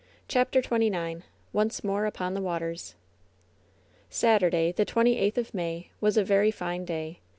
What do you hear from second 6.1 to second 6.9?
a very fine